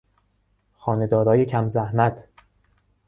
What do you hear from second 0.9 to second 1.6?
دارای